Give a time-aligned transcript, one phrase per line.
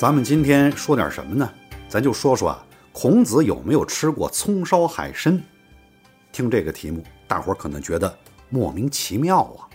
[0.00, 1.52] 咱们今天说点什么呢？
[1.86, 5.38] 咱就说说啊，孔子有没有吃过葱烧海参？
[6.32, 8.18] 听这个题目，大伙儿可能觉得
[8.48, 9.68] 莫名其妙啊。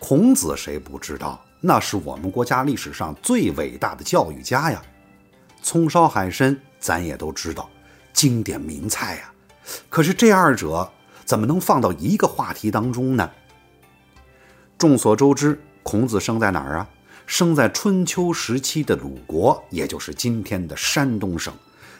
[0.00, 1.40] 孔子谁不知道？
[1.60, 4.82] 那是我们国家历史上最伟大的教育家呀。
[5.62, 7.70] 葱烧海参，咱也都知道，
[8.12, 9.32] 经典名菜呀。
[9.88, 10.90] 可是这二者
[11.24, 13.30] 怎么能放到一个话题当中呢？
[14.76, 16.88] 众所周知，孔子生在哪儿啊？
[17.28, 21.52] 生在春秋时期的鲁国，也就是今天的山东省。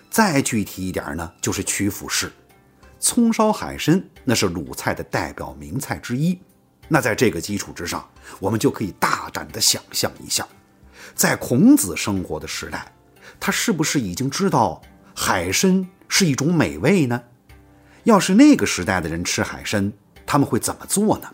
[0.08, 2.32] 再具体一点呢，就是曲阜市。
[2.98, 6.40] 葱烧海参，那是鲁菜的代表名菜之一。
[6.88, 8.08] 那在这个基础之上，
[8.40, 10.48] 我们就可以大胆地想象一下，
[11.14, 12.90] 在孔子生活的时代，
[13.38, 14.80] 他是不是已经知道
[15.14, 17.22] 海参是一种美味呢？
[18.04, 19.92] 要是那个时代的人吃海参，
[20.24, 21.28] 他们会怎么做呢？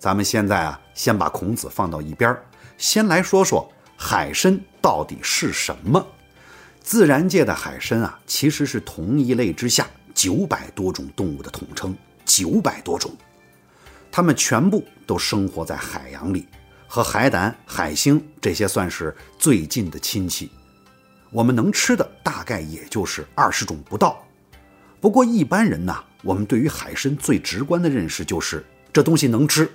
[0.00, 2.44] 咱们现在啊，先把孔子放到一边儿
[2.78, 6.06] 先来说说海参到底是什么。
[6.80, 13.14] 自然界的海参啊，其实是同一类之下九百多种动物的统称，九百多种。
[14.10, 16.46] 它们全部都生活在海洋里，
[16.86, 20.50] 和海胆、海星这些算是最近的亲戚。
[21.30, 24.24] 我们能吃的大概也就是二十种不到。
[24.98, 29.70] 不过一般人呢，我们对于海参最直观的认识就是这东西能吃，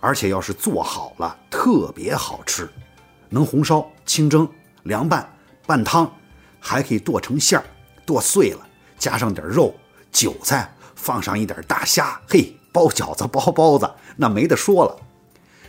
[0.00, 2.68] 而且要是做好了特别好吃，
[3.28, 4.48] 能红烧、清蒸、
[4.84, 5.28] 凉拌、
[5.66, 6.10] 拌汤，
[6.60, 7.64] 还可以剁成馅儿，
[8.04, 8.66] 剁碎了，
[8.98, 9.74] 加上点肉、
[10.12, 12.56] 韭菜，放上一点大虾，嘿。
[12.72, 14.94] 包饺子、包包子，那没得说了。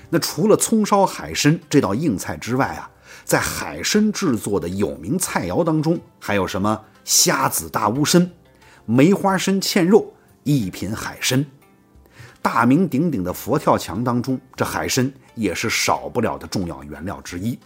[0.09, 2.91] 那除了葱烧海参这道硬菜之外啊，
[3.23, 8.29] 在海参制作的有名菜肴当中，还有什么虾子大乌参、
[8.83, 10.13] 梅花参嵌肉、
[10.43, 11.45] 一品海参。
[12.41, 17.57] 大名鼎鼎的佛跳墙当中，这海参也是少不了的重要原料之一。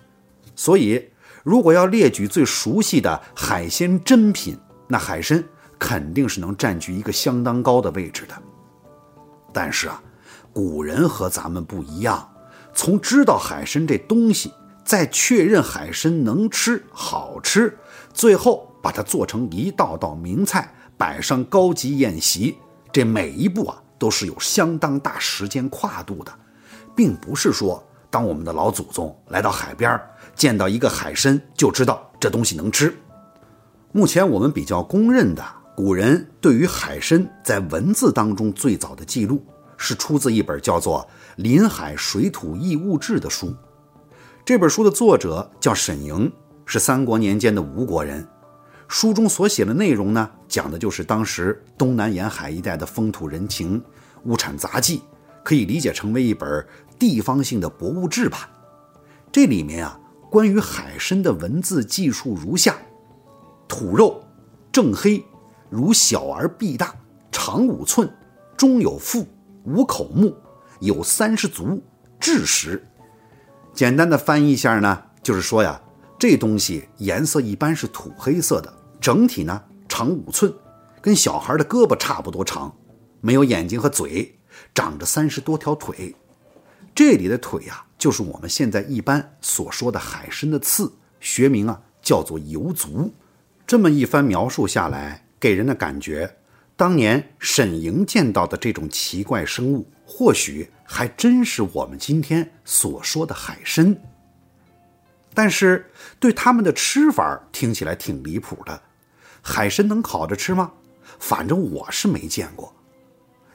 [0.55, 1.03] 所以，
[1.43, 5.43] 如果要列举最熟悉的海鲜珍品，那海参
[5.79, 8.35] 肯定是能占据一个相当高的位置的。
[9.53, 10.01] 但是啊，
[10.53, 12.29] 古人和咱们不一样，
[12.73, 14.51] 从知道海参这东西，
[14.83, 17.77] 再确认海参能吃好吃，
[18.13, 22.57] 最后把它做成一道道名菜，摆上高级宴席，
[22.91, 26.33] 这每一步啊，都是有相当大时间跨度的，
[26.95, 30.01] 并不是说当我们的老祖宗来到海边
[30.35, 32.97] 见到一个海参就知道这东西能吃。
[33.91, 35.45] 目前我们比较公认的。
[35.73, 39.43] 古人对于海参在文字当中最早的记录，
[39.77, 43.55] 是出自一本叫做《临海水土异物志》的书。
[44.43, 46.31] 这本书的作者叫沈莹，
[46.65, 48.27] 是三国年间的吴国人。
[48.91, 53.81] 书中所写的内容呢，讲的就是当时东南沿海一带的风土人情、
[54.25, 55.01] 物产杂技，
[55.45, 56.67] 可以理解成为一本
[56.99, 58.49] 地方性的博物志吧。
[59.31, 59.97] 这里面啊，
[60.29, 62.75] 关于海参的文字记述如下：
[63.65, 64.21] 土肉
[64.73, 65.23] 正黑。
[65.69, 66.93] 如小儿臂大，
[67.31, 68.13] 长五寸，
[68.57, 69.25] 中有腹，
[69.63, 70.35] 五口目，
[70.81, 71.81] 有三十足，
[72.19, 72.85] 质实。
[73.73, 75.81] 简单的翻译一下呢，就是说呀，
[76.19, 80.53] 这东西颜色一般是土黑色的，整体呢长五寸，
[81.01, 82.73] 跟小孩的胳膊差不多长，
[83.19, 84.33] 没有眼睛和嘴，
[84.73, 86.15] 长着三十多条腿。
[86.95, 93.11] 这里的腿呀，就是我们现在一般所说的海参的刺，学名啊叫做游足。
[93.67, 95.25] 这么一番描述下来。
[95.41, 96.37] 给人的感觉，
[96.75, 103.99] 当年沈莹见到的这种奇怪生物，或许还真是我们今天所说的海参。
[105.33, 105.89] 但是
[106.19, 108.79] 对他们的吃法听起来挺离谱的，
[109.41, 110.71] 海参能烤着吃吗？
[111.19, 112.73] 反正我是没见过。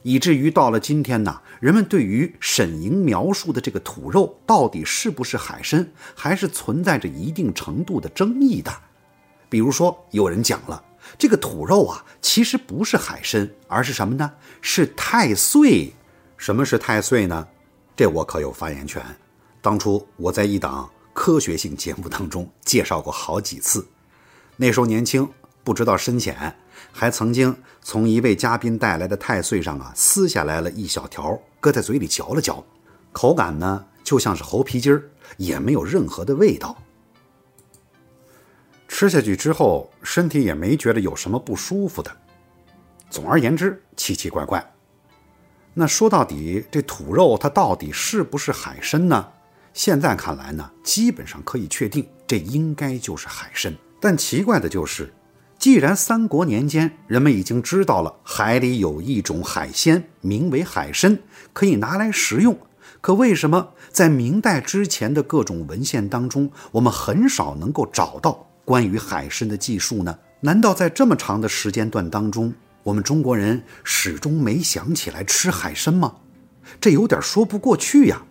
[0.02, 8.72] 以至于到了今天呢，人们对于沈莹描述的这个土肉到底是不是海参，还是存在着一定程度的争议的。
[9.48, 10.82] 比如说，有人讲了。
[11.16, 14.32] 这个土肉啊，其实不是海参，而是什么呢？
[14.60, 15.92] 是太岁。
[16.36, 17.46] 什么是太岁呢？
[17.96, 19.00] 这我可有发言权。
[19.62, 23.86] 当初我在一档科学性节目当中介绍过好几次。
[24.56, 25.28] 那时候年轻，
[25.66, 26.54] 不知道深浅，
[26.92, 32.64] 还曾经从一位嘉宾带来的太岁上啊撕下来了一小条，搁在嘴里嚼了嚼，
[33.10, 35.02] 口感呢就像是猴皮筋儿，
[35.38, 36.80] 也没有任何的味道。
[38.86, 42.16] 吃下去之后，身体也没觉得有什么不舒服的。
[43.10, 44.64] 总而言之，奇奇怪怪。
[45.74, 49.32] 那说到底，这土肉它到底是不是海参呢？
[49.74, 53.74] 现在看来呢，基本上可以确定，这应该就是海参。
[54.00, 55.12] 但奇怪的就是，
[55.58, 61.18] 既然三国年间人们已经知道了海里有一种海鲜名为海参，
[61.52, 62.56] 可以拿来食用，
[63.00, 70.16] 可为什么在明代之前的各种文献当中，我们很少能够找到关于海参的记述呢？
[70.40, 72.52] 难道在这么长的时间段当中，
[72.82, 76.14] 我们中国人始终没想起来吃海参吗？
[76.80, 78.22] 这有点说不过去呀！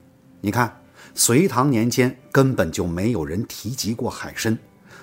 [0.42, 0.82] 你看，
[1.16, 4.58] 隋唐年间根本就没有人提及过海参，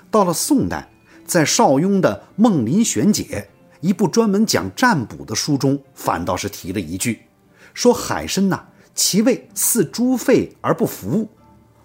[0.09, 0.89] 到了宋代，
[1.25, 3.49] 在邵雍的《梦林玄解》
[3.79, 7.21] 一部专门讲占卜的书中，反倒是提了一句，
[7.73, 8.65] 说海参呐，
[8.95, 11.27] 其味似猪肺而不腐，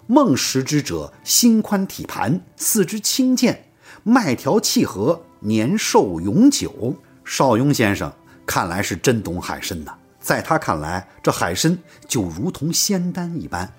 [0.07, 3.65] 梦食之者心宽体盘，四肢轻健，
[4.03, 6.95] 脉调气和，年寿永久。
[7.25, 8.11] 邵雍先生
[8.45, 11.77] 看来是真懂海参呐，在他看来，这海参
[12.07, 13.71] 就如同仙丹一般。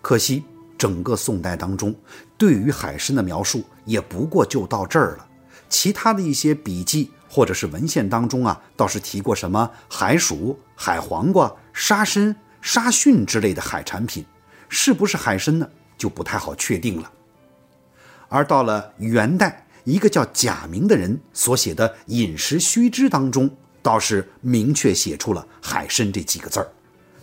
[0.00, 0.44] 可惜，
[0.78, 1.94] 整个宋代当中，
[2.36, 5.26] 对于海参的描述也不过就到这儿了。
[5.70, 14.26] 其他的一些笔记或者是文献当中啊，倒是提过什么海鼠、海黄瓜、沙参、沙蕈之类的海产品，
[14.68, 15.66] 是不是海参呢？
[15.96, 17.10] 就不太好确定了。
[18.28, 19.62] 而到了元代。
[19.86, 23.48] 一个叫贾明的人所写的《饮食须知》当中，
[23.82, 26.66] 倒是明确写出了海参这几个字儿。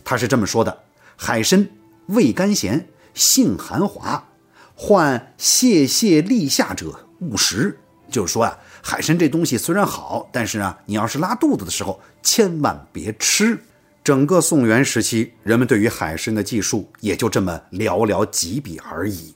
[0.02, 0.74] 他是这么说的
[1.14, 1.68] ：“海参
[2.06, 4.26] 味甘咸，性寒滑，
[4.74, 7.78] 患泄泻痢下者勿食。”
[8.10, 13.58] 就是说啊，海参这东西虽然好，但是呢，你要是拉肚子的时候，千万别吃。
[14.04, 19.34] 整个宋元时期，人们对于海参的记述也就这么寥寥几笔而已。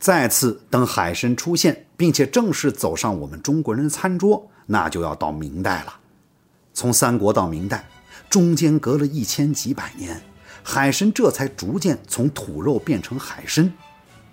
[0.00, 5.94] 再次等海参出现，并且正式走上我们中国人的餐桌，那就要到明代了。
[6.72, 7.86] 从三国到明代，
[8.30, 10.20] 中间隔了一千几百年，
[10.64, 13.72] 海参这才逐渐从土肉变成海参。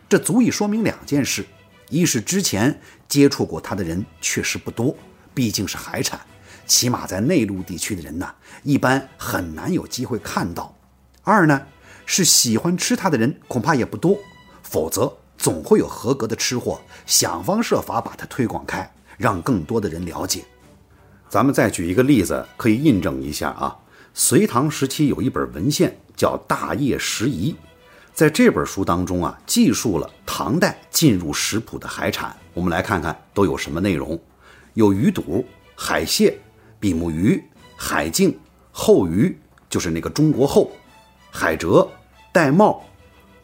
[0.07, 1.45] 这足以说明两件事：
[1.89, 4.95] 一是之前接触过它的人确实不多，
[5.33, 6.19] 毕竟是海产，
[6.65, 10.73] 起码在内陆地区的人呢，一般很难有机会看到；
[11.23, 11.61] 二呢，
[12.05, 14.17] 是喜欢吃它的人恐怕也不多，
[14.63, 15.17] 否则。
[15.37, 20.45] 总会有合格的吃货想方设法把它推广开，让更多的人了解。
[21.27, 23.77] 咱们再举一个例子，可以印证一下啊。
[24.13, 27.53] 隋唐时期有一本文献叫《大业拾遗》，
[28.15, 32.33] 在这本书当中啊，记述了唐代进入食谱的海产。
[32.53, 34.17] 我们来看看都有什么内容：
[34.73, 35.45] 有鱼肚、
[35.75, 36.39] 海蟹、
[36.79, 37.43] 比目鱼、
[37.75, 38.39] 海镜、
[38.71, 39.37] 后鱼，
[39.69, 40.71] 就是那个中国后；
[41.29, 41.85] 海蜇、
[42.33, 42.79] 玳瑁、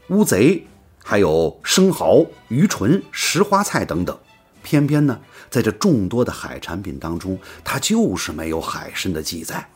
[0.07, 0.65] 乌贼。
[1.03, 4.17] 还有生蚝、鱼唇、石花菜等等，
[4.61, 5.19] 偏偏呢，
[5.49, 9.67] 在这众多的海产品当中，它就是没有海参的记载。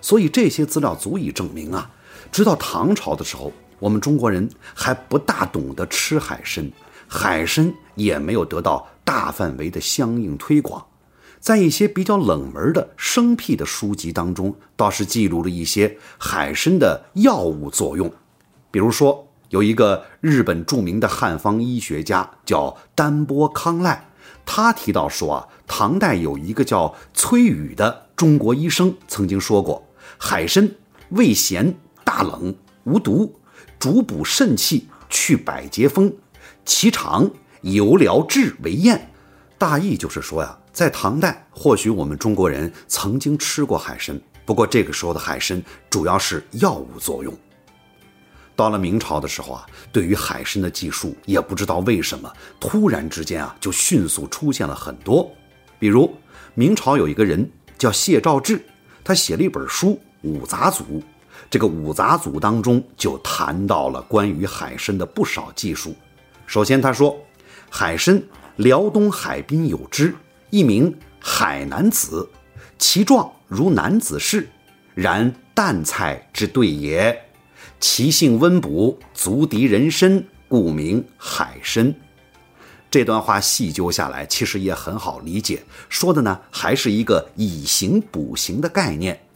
[0.00, 1.90] 所以这些资料足以证明啊，
[2.30, 6.70] 直到唐朝的时候，我们中国人还不大懂得吃海参，
[7.06, 10.86] 海参也没有得到大范围的相应推广。
[11.40, 18.12] 在一些比较冷门的生僻的书籍当中，倒是记录了一些海参的药物作用，
[18.70, 19.24] 比如说。
[19.50, 24.10] 有一个日本著名的汉方医学家叫丹波康赖，
[24.44, 29.88] 他提到说啊，唐代有一个叫崔宇的中国医生曾经说过，
[30.18, 30.68] 海参
[31.12, 31.74] 味咸
[32.04, 33.40] 大冷无毒，
[33.78, 36.12] 主补肾气，去百结风，
[36.64, 37.30] 其长
[37.62, 39.10] 由疗治为验。
[39.56, 47.36] 大意就是说呀，在唐代，或许我们中国人曾经吃过海参，不过这个时候的海参主要是药物作用。
[48.54, 55.30] 到了明朝的时候啊，对于海参的技术，也不知道为什么突然之间啊，就迅速出现了很多。
[55.78, 56.12] 比如
[56.54, 58.60] 明朝有一个人叫谢兆志，
[59.04, 59.90] 他写了一本书
[60.22, 60.84] 《五杂组》，
[61.50, 65.94] 这个《五杂组》当中就谈到了关于海参的不少技术。
[66.46, 67.16] 首先他说，
[67.70, 68.22] 海参
[68.56, 70.14] 辽东海滨有之，
[70.50, 72.28] 一名海南子，
[72.78, 74.48] 其状如男子氏，
[74.94, 77.18] 然淡菜之对也。
[77.80, 81.94] 其性温补，足敌人参，故名海参。
[82.90, 89.27] 这段话细究下来，其实也很好理解，说的呢还是一个以形补形的概念。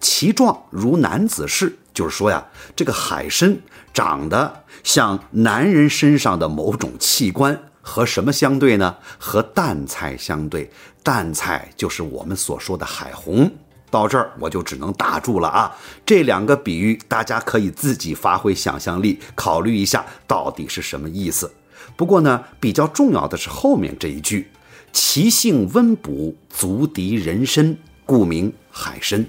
[0.00, 3.56] 其状如男子式，就是说呀，这个海参
[3.92, 8.96] 长得像男人身上的某种器官，和什么相对呢？
[9.18, 10.70] 和淡菜相对，
[11.02, 13.50] 淡菜就是我们所说的海虹。
[13.90, 15.74] 到这儿我就只能打住了啊！
[16.04, 21.50] 这两个比喻大家可以自己发挥想象力，考虑一下到底是什么意思。
[21.96, 24.50] 不过呢，比较重要的是后面这一句
[24.92, 29.24] ：“其性温补，足敌人参，故名海参。”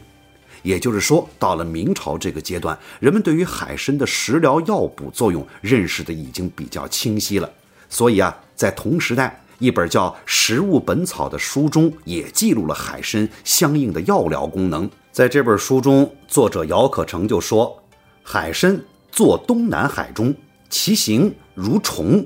[0.62, 7.52] 也就是说，到了明朝这个阶段，人们对于海参的食疗药补作用认识的已经比较清晰了。
[7.90, 9.44] 所以啊，在同时代。
[9.60, 14.90] 一本叫《食物本草》的书中也记录了海参相应的药疗功能。
[15.12, 17.84] 在这本书中，作者姚可成就说，
[18.24, 18.80] 海参
[19.12, 20.34] 作东南海中，
[20.70, 22.26] 其形如虫，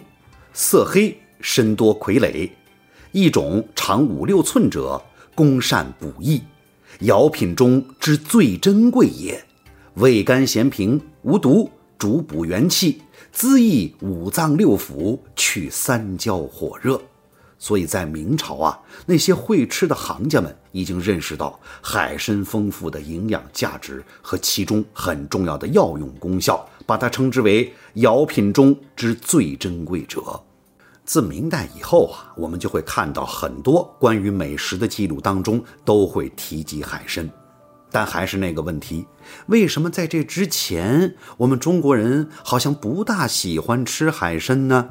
[0.53, 2.51] 色黑，身多傀儡，
[3.11, 5.01] 一种长五六寸者，
[5.33, 6.39] 功善补益，
[6.99, 9.43] 药品中之最珍贵也。
[9.95, 17.01] 味甘咸平，无毒，主补元气，滋益五脏六腑，去三焦火热。
[17.59, 30.21] 所以在明朝啊，那些会吃的行家们已经认识到海参丰富的营养价值和其中很重要的药用功效，把它称之为药品中之最珍贵者。
[31.05, 37.29] 自明代以后啊，我们就会看到很多关于美食的记录当中都会提及海参。
[37.91, 39.05] 但还是那个问题，
[39.47, 44.89] 为什么在这之前我们中国人好像不大喜欢吃海参呢？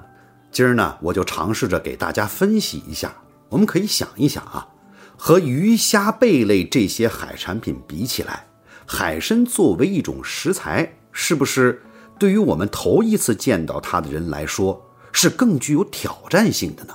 [0.53, 3.13] 今儿呢，我就尝试着给大家分析一下。
[3.49, 4.69] 我们可以想一想啊，
[5.17, 8.47] 和鱼虾贝类这些海产品比起来，
[8.87, 11.83] 海参作为一种食材，是不是
[12.19, 14.81] 对于我们头一次见到它的人来说，
[15.13, 16.95] 是更具有挑战性的呢？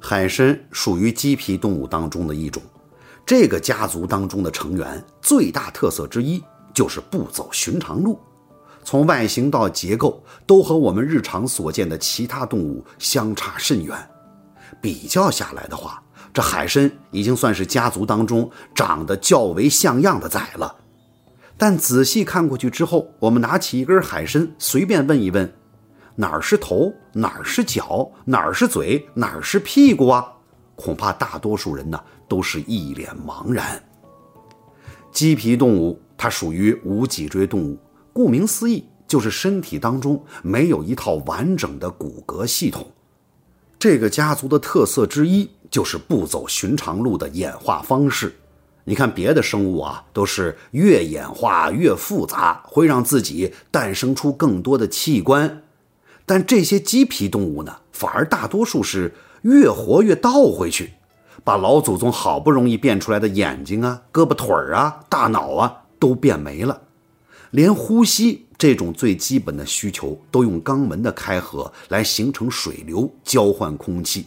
[0.00, 2.60] 海参属于鸡皮动物当中的一种。
[3.24, 6.42] 这个家族当中的成员最大特色之一
[6.74, 8.18] 就是不走寻常路，
[8.82, 13.96] 从外形到结构都和我们日常所见的其他动物相差甚远。
[14.80, 20.76] 比较下来的话，这海参已经算是家族当中长得较为像样的崽了。
[21.56, 25.52] 但仔细看过去之后，我们拿起一根海参，随便问一问，
[26.16, 30.26] 哪儿是头，哪儿是脚，哪儿是嘴，哪儿是屁股啊？
[30.74, 32.00] 恐怕大多数人呢。
[32.30, 33.82] 都是一脸茫然。
[35.10, 37.76] 鸡皮动物它属于无脊椎动物，
[38.12, 42.86] 顾名思义，就是身体当中没有一套完整的骨骼系统。
[43.80, 48.34] 这个家族的特色之一就是不走寻常路的演化方式。
[48.84, 55.62] 你看别的生物啊，都是越演化越复杂，会让自己诞生出更多的器官，
[56.26, 60.94] 但这些鸡皮动物呢，反而大多数是越活越倒回去。
[61.44, 66.82] 把老祖宗好不容易变出来的眼睛啊、胳膊腿儿啊、大脑啊都变没了，
[67.50, 74.26] 连呼吸这种最基本的需求都用肛门的开合来形成水流交换空气，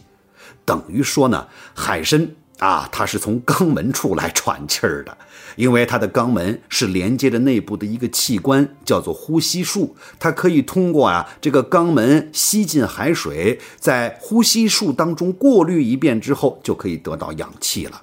[0.64, 2.28] 等于说呢，海参。
[2.60, 5.18] 啊，它是从肛门处来喘气儿的，
[5.56, 9.94] 因为它的肛门是连接着内部的一个器官，叫做呼吸束。
[10.20, 18.00] 它可以通过啊这个肛门吸进海水，在呼吸束当中过滤一遍之后，就可以得到氧气了。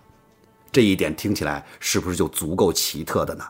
[0.70, 3.46] 这一点听起来是不是就足够奇特的呢？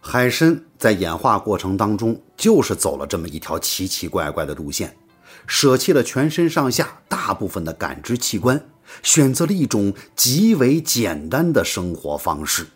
[0.00, 4.94] 海参在演化过程当中就是走了这么一条奇奇怪怪的路线，
[5.48, 8.64] 舍弃了全身上下大部分的感知器官。
[9.02, 12.66] 选择了一种极为简单的生活方式，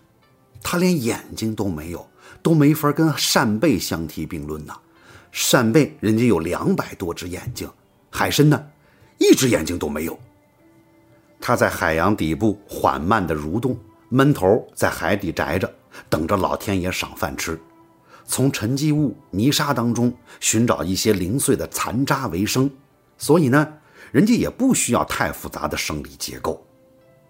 [0.62, 2.07] 他连眼睛都没有，
[2.43, 4.75] 都没法跟扇贝相提并论呐。
[5.31, 7.67] 扇贝人家有两百多只眼睛，
[8.11, 8.62] 海参呢，
[9.17, 10.19] 一只眼睛都没有。
[11.41, 13.75] 它在海洋底部缓慢地蠕动，
[14.11, 15.73] 闷头在海底宅着，
[16.11, 17.59] 等着老天爷赏饭吃，
[18.26, 22.71] 从沉积物、泥沙当中寻找一些零碎的残渣为生。
[23.19, 23.75] 所以呢。
[24.11, 26.62] 人家也不需要太复杂的生理结构，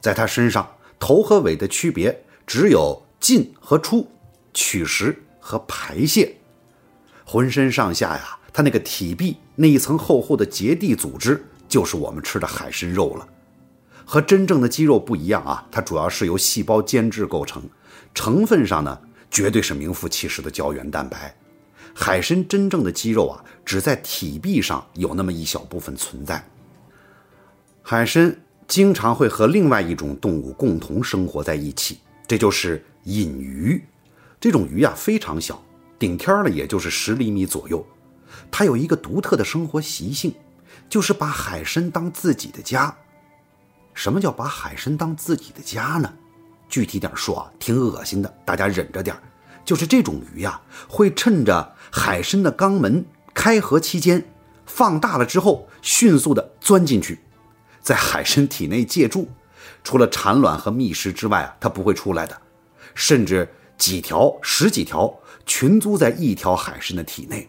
[0.00, 0.68] 在它身上，
[0.99, 4.08] 头和尾的区别只有进和出，
[4.52, 6.34] 取食和排泄。
[7.25, 13.28] 浑身上下呀，它那个体壁那一层厚厚的结缔组织，就是我们吃的海参肉了。
[14.04, 17.62] 和真正的肌肉不一样啊，它主要是由细胞间质构成，
[18.12, 18.99] 成分上呢，
[19.32, 21.34] 绝对是名副其实的胶原蛋白。
[21.94, 26.46] 海参真正的肌肉啊，只在体壁上有那么一小部分存在。
[27.82, 31.98] 海参经常会和另外一种动物共同生活在一起，
[32.28, 33.82] 这就是隐鱼。
[34.38, 35.62] 这种鱼啊非常小，
[35.98, 37.84] 顶天了也就是十厘米左右。
[38.50, 40.34] 它有一个独特的生活习性，
[40.88, 42.94] 就是把海参当自己的家。
[43.94, 46.12] 什么叫把海参当自己的家呢？
[46.72, 49.14] 具体点说啊，挺恶心的，大家忍着点
[49.62, 54.24] 就是这种鱼呀，会趁着海参的肛门开合期间，
[54.64, 57.20] 放大了之后，迅速的钻进去。
[57.82, 59.28] 在海参体内借住，
[59.84, 62.40] 除了产卵和觅食之外啊，它不会出来的。
[62.94, 65.14] 甚至几条、十几条
[65.44, 67.46] 群租在一条海参的体内。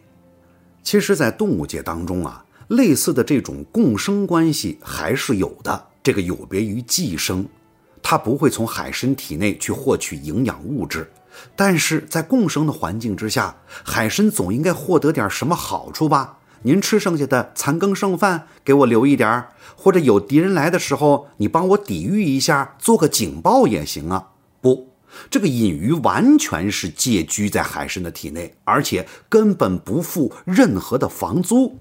[0.83, 5.87] 其实，在动物界当中啊，类似的这种共生关系还是有的。
[6.03, 7.47] 这个有别于寄生，
[8.03, 11.09] 它不会从海参体内去获取营养物质，
[11.55, 16.37] 但是在共生的环境之下，海参总应该获得点什么好处吧？
[16.65, 24.29] 您吃剩下的残羹剩饭给我留一点儿，或者有敌人来的时候，你帮我抵御一下，做个警报也行啊。
[24.61, 24.89] 不，
[25.29, 31.77] 这个隐鱼完全是借居在海参的体内，而且根本不付任何的房租。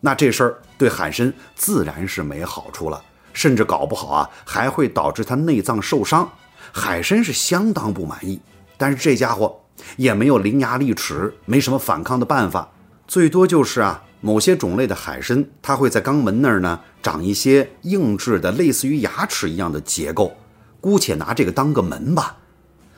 [0.00, 3.02] 那这事儿对海参自然是没好处了，
[3.36, 6.26] 甚至搞不好啊，还会导致它内脏受伤。
[6.72, 8.40] 海参是相当不满意，
[8.78, 9.60] 但是这家伙
[9.96, 12.66] 也没有伶牙俐齿，没什么反抗的办法，
[13.06, 20.34] 最多就是啊，某些种类的海参，它会在肛门那儿呢长一些硬质的，类似于牙齿一样的结构，
[20.80, 22.38] 姑且拿这个当个门吧。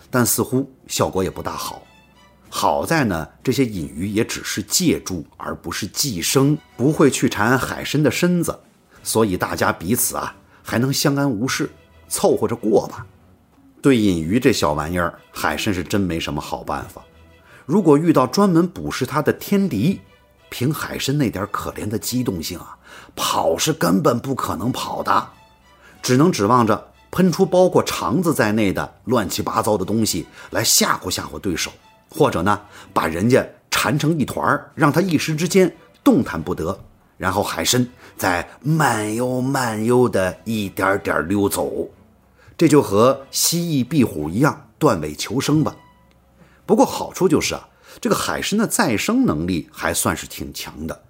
[0.09, 1.83] 但似乎效果也不大好。
[2.49, 8.59] 好在呢，这些隐鱼也只是借助，而不是寄生，不会去缠海参的身子，
[9.09, 11.71] 所以大家彼此啊还能相安无事，
[12.11, 13.07] 凑合着过吧。
[13.81, 17.01] 对隐鱼这小玩意儿，海参是真没什么好办法。
[17.65, 19.99] 如果遇到专门捕食它的天敌，
[20.51, 22.77] 凭海参那点可怜的机动性啊，
[23.17, 25.27] 跑是根本不可能跑的，
[26.03, 31.73] 只能指望着喷出包括肠子在内的乱七八糟的东西来吓唬吓唬对手。
[32.11, 32.61] 或者呢，
[32.93, 35.75] 把人家缠成一团儿，让他一时之间
[36.05, 36.79] 动弹不得，
[37.19, 41.91] 然后海参再慢悠慢悠的一点点溜走，
[42.57, 45.77] 这就和蜥蜴、壁虎一样断尾求生吧。
[46.65, 47.69] 不过好处就是啊，
[48.01, 51.03] 这个海参的再生能力还算是挺强的，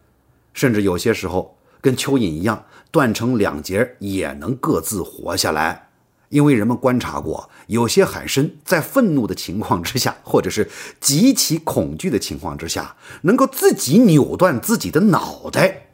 [0.54, 5.90] 甚至有些时候跟蚯蚓一样，断成两截也能各自活下来。
[6.30, 15.87] 因为人们观察过，有些海参在愤怒的情况之下，或者是极其恐惧的情况之下，能够自己扭断自己的脑袋。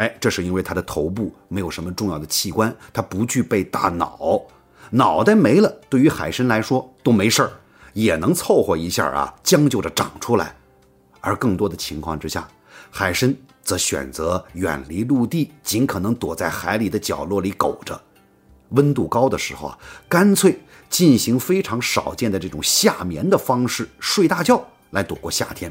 [0.00, 4.40] 哎，这是因为它的头部没有什么重要的器官，它不具备大脑，
[4.88, 7.50] 脑袋没了，对于海参来说都没事儿，
[7.92, 10.56] 也能凑合一下啊，将就着长出来。
[11.20, 12.48] 而更多的情况之下，
[12.90, 18.00] 海参则选择远离陆地，尽可能躲在海里的角落里苟着。
[18.70, 20.58] 温度高的时候啊，干脆
[20.88, 25.70] 进行非常少见的这种夏眠的方式，睡大觉来躲过夏天。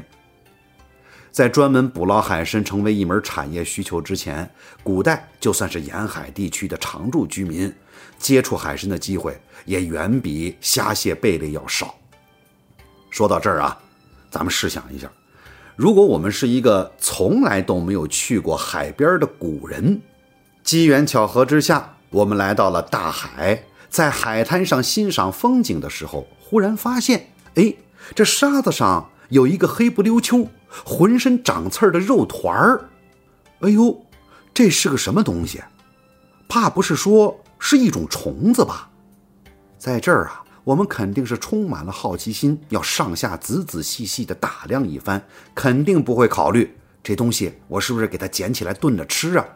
[1.30, 4.48] 在专门捕捞海参成为一门产业需求之前，
[4.82, 7.72] 古代就算是沿海地区的常住居民，
[8.18, 11.94] 接触海参的机会也远比虾蟹贝类要少。
[13.10, 13.78] 说到这儿啊，
[14.30, 15.10] 咱们试想一下，
[15.76, 20.00] 如果我们是一个从来都没有去过海边的古人，
[20.64, 21.96] 机缘巧合之下。
[22.10, 27.72] 我们来到了大海，在海滩上欣赏风景的时候，忽然发现，哎，
[28.16, 30.48] 这沙子上有一个黑不溜秋、
[30.84, 32.88] 浑身长刺儿的肉团儿。
[33.60, 34.04] 哎呦，
[34.54, 35.62] 这是个什么东西？
[36.48, 38.90] 怕不是说是一种虫子吧？
[39.78, 45.22] 在这儿啊，我们肯定是充满了好奇心，要上下仔仔细细的打量一番，
[45.54, 49.46] 肯定不会考虑这东西我是不是给它捡起来炖着吃啊？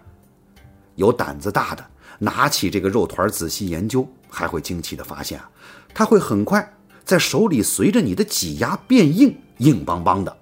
[0.95, 1.85] 有胆子大的。
[2.21, 5.51] 拿起这个肉团仔细研究，还会惊奇地发现啊，
[5.93, 6.73] 它会很快
[7.05, 10.37] 在手里随着你的挤压变硬，硬邦邦的。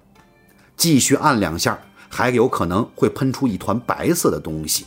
[0.75, 4.85] 继续按两下，还有可能会喷出一团白色的东西。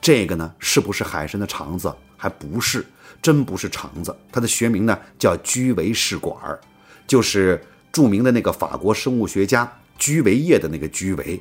[0.00, 1.92] 这个呢，是不是海参的肠子？
[2.16, 2.84] 还不是，
[3.22, 4.14] 真不是肠子。
[4.30, 6.60] 它的学名呢叫居维试管儿，
[7.06, 11.40] 就是著名的那个法国生物学家居维叶的那个居维。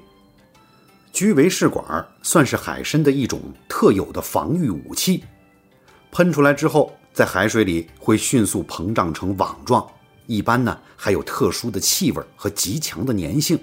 [1.12, 5.24] 居维试管儿算是海参的一种特有的防御武器，
[6.12, 9.86] 喷出来之后，在海水里会迅速膨胀成网状，
[10.30, 13.60] 一般呢还有特殊的气味和极强的粘性。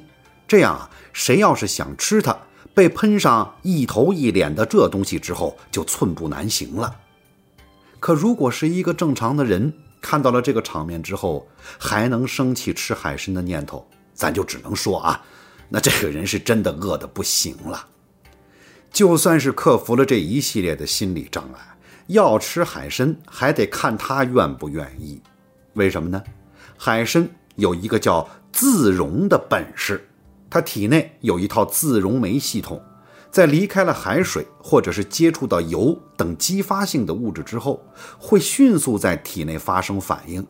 [0.49, 2.37] 这样啊，谁要是想吃它，
[2.75, 6.95] 被喷上一头一脸的这东西之后，就寸步难行了。
[8.01, 11.47] 可如果是一个正常的人，看到了这个场面之后，
[11.79, 15.23] 还能升起吃海参的念头，咱就只能说啊。
[15.69, 17.87] 那这个人是真的饿得不行了，
[18.93, 21.61] 就算是克服了这一系列的心理障碍，
[22.09, 25.21] 要吃海参还得看他愿不愿意。
[25.75, 26.23] 为什么呢？
[26.77, 30.09] 海参有一个叫自溶的本事，
[30.49, 32.81] 它体内有一套自溶酶系统，
[33.31, 37.83] 在离开了海水或者是接触到油等激发性的物质之后，
[38.19, 40.47] 会迅速在体内发生反应，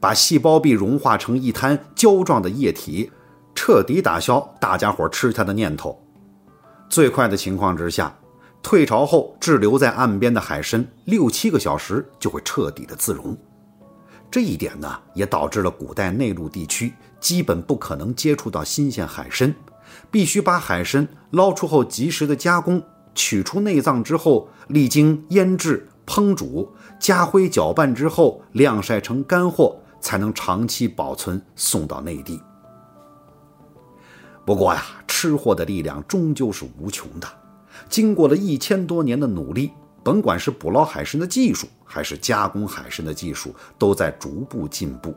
[0.00, 3.10] 把细胞壁融化成一滩胶状的液体。
[3.54, 6.00] 彻底打消大家伙吃它的念头。
[6.88, 8.16] 最快的情况之下，
[8.62, 13.36] 退潮后滞留在岸边的海参六七个小时就会彻底的自溶。
[14.30, 19.54] 这一点呢，也导致了古代内陆地区基本不可能接触到新鲜海参，
[20.10, 22.82] 必须把海参捞出后及时的加工，
[23.14, 32.40] 取出内脏之后，历经腌制、烹煮、加灰搅拌之后晾晒成干货，才能长期保存送到内地。
[34.44, 37.26] 不过呀，吃货的力量终究是无穷的。
[37.88, 39.70] 经过了一千多年的努力，
[40.08, 45.14] 甭管是捕捞海参的技术，还是加工海参的技术，都在逐步进步。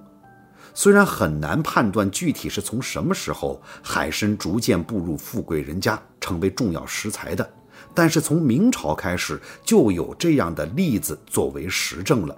[0.73, 7.49] 虽然很难判断具体是从什么时候海参逐渐步入富贵人家，成为重要食材的，
[7.93, 12.36] 但是从明朝开始就有这样的例子作为实证了。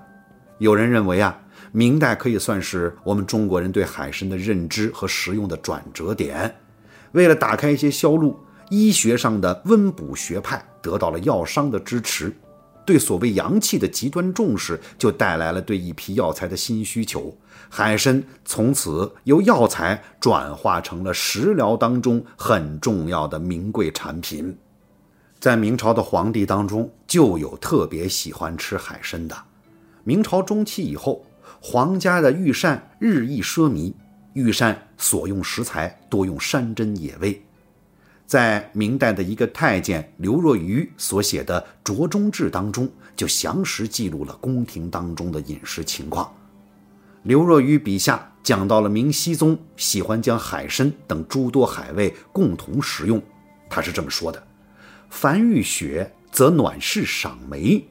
[0.59, 1.35] 有人认为啊，
[1.71, 6.55] 明代可以算是我们中国人对海参的认知和食用的转折点。
[7.13, 8.39] 为了打开一些销路，
[8.69, 12.31] 医学上的温补学派得到了药商的支持。
[12.86, 17.36] 对所谓阳气的极端重视，就带来了对一批药材的新需求。
[17.69, 24.58] 海参从此由药材转化成了食疗当中很重要的名贵产品。
[25.39, 29.36] 在明朝的皇帝当中，就有特别喜欢吃海参的。
[30.04, 31.26] 明朝中期以后，
[31.62, 33.93] 皇家的御膳日益奢靡，
[34.34, 37.43] 御膳所用食材多用山珍野味。
[38.25, 46.33] 在明代的一个太监刘若愚所写的《酌中志》当中，就详实记录了宫廷当中的饮食情况。
[47.23, 53.21] 刘若愚笔下讲到了明熹宗喜欢将海参等诸多海味共同食用，
[53.69, 54.41] 他是这么说的
[55.09, 57.86] ：“凡遇雪，则暖室赏梅，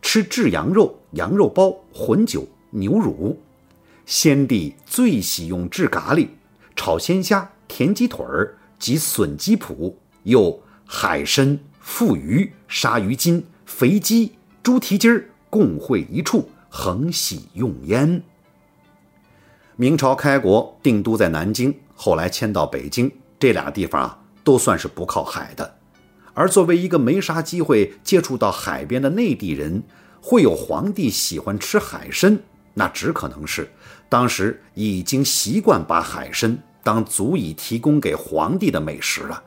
[0.00, 3.40] 吃炙羊肉、羊肉包、混酒、牛乳。
[4.06, 6.28] 先帝最喜用炙咖喱、
[6.76, 18.22] 炒鲜虾、甜鸡腿儿。”及笋鸡脯，又海参、腹鱼、鲨鱼筋、肥鸡、猪蹄筋儿共汇一处，恒喜用焉。
[19.76, 25.76] 明朝开国定都在南京，后来迁到北京，这俩地方啊，都算是不靠海的。
[26.32, 29.82] 而作为一个没啥机会接触到海边的内地人，
[30.22, 32.38] 会有皇帝喜欢吃海参，
[32.74, 33.70] 那只可能是
[34.08, 36.58] 当时已经习惯把海参。
[36.82, 39.42] 当足以提供给皇帝的美食了。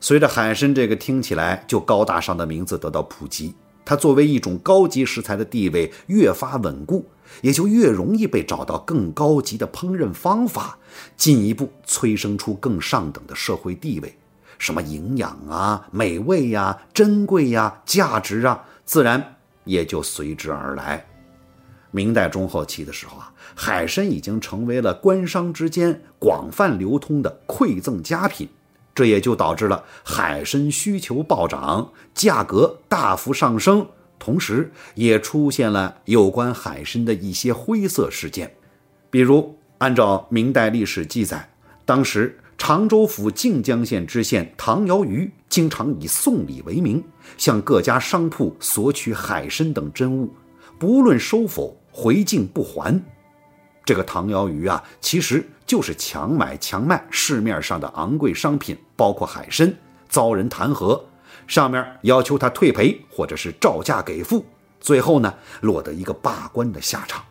[0.00, 7.06] 随着海参这个听起来就高大上的名字得到普及，它作为一种高级食材的地位越发稳固，
[7.42, 10.78] 也就越容易被找到更高级的烹饪方法，
[11.16, 14.16] 进一步催生出更上等的社会地位。
[14.58, 21.06] 什么营养啊、美味呀、珍贵呀、价值啊，自然也就随之而来。
[21.90, 28.48] 明代中后期的时候啊，海参已经成为了官商之间广泛流通的馈赠佳品，
[28.94, 33.86] 这也就导致了海参需求暴涨，价格大幅上升，
[34.18, 38.54] 同时也出现了有关海参的一些灰色事件。
[39.10, 41.50] 比如，按照明代历史记载，
[41.84, 47.02] 当时常州府靖江县知县唐尧虞经常以送礼为名，
[47.36, 50.32] 向各家商铺索取海参等珍物，
[50.78, 51.76] 不论收否。
[51.92, 53.02] 回敬不还，
[53.84, 59.74] 这个唐尧虞啊，其实就是强买强卖市面上的昂贵商品，包括海参，
[60.08, 61.02] 遭人弹劾，
[61.46, 64.44] 上面要求他退赔或者是照价给付，
[64.80, 67.24] 最后呢，落得一个罢官的下场。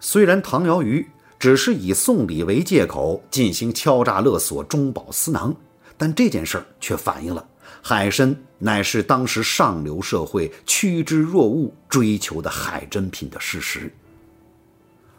[0.00, 1.06] 虽然唐尧虞
[1.38, 5.54] 只是以送礼为借口进行敲诈勒索、中饱私囊，
[5.96, 7.46] 但这件事儿却反映了
[7.82, 13.92] 海参乃是当时上流社会趋之若鹜追求的海珍品的事实。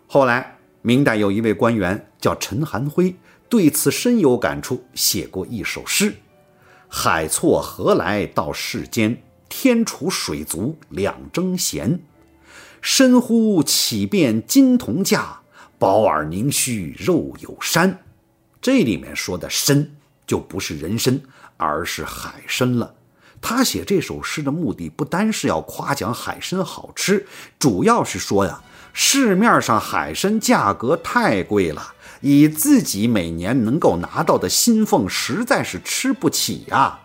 [0.07, 0.54] 后来，
[0.85, 3.15] 明代有一位官员叫陈寒辉，
[3.49, 6.15] 对此深有感触，写过一首诗
[6.87, 9.19] ：“海错何来到世间？
[9.49, 11.99] 天处水族两争贤。
[12.83, 15.39] 深乎岂变金铜价？
[15.79, 18.03] 保尔宁须肉有山。”
[18.61, 19.89] 这里面说的“参”
[20.27, 21.19] 就不是人参，
[21.57, 22.93] 而是海参了。
[23.41, 27.25] 他写这首诗的目的，不单是要夸奖海参好吃，
[27.57, 28.61] 主要是说呀。
[28.97, 31.85] 市面上海参价格太贵了，
[32.21, 36.97] 以自己每年能够拿到的薪俸，实在是吃不起呀。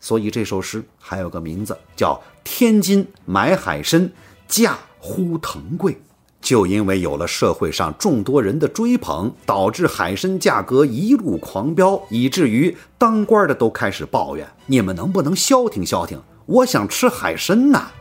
[0.00, 4.10] 所以这首诗还有个名字叫《天津买海参
[4.48, 5.92] 价乎腾贵》，
[6.40, 16.20] 就因为有了社会上众多人的追捧，导致海参价格一路狂飙，以至于当官的都开始抱怨：你们能不能消停消停？
[16.46, 17.92] 我想吃海参呐。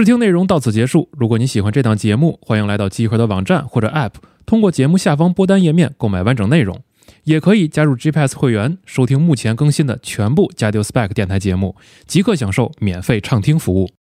[0.00, 1.10] 试听内容到此结束。
[1.12, 4.12] 如果你喜欢这档节目，欢迎来到集合的网站或者 App，
[4.46, 6.80] 通过节目下方播单页面购买完整内容，
[7.24, 13.90] 也可以加入 GPS 会员，收听目前更新的全部 j a d i o Spec 电台节目，即刻享受免费畅听服务。